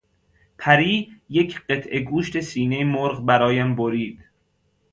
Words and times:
پری 0.57 1.13
یک 1.29 1.59
قطعه 1.59 1.99
گوشت 1.99 2.39
سینهی 2.39 2.83
مرغ 2.83 3.25
برایم 3.25 3.75
برید. 3.75 4.25